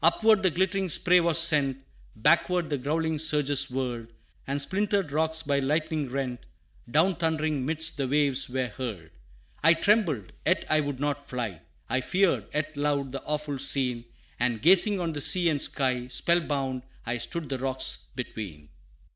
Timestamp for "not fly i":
11.00-12.00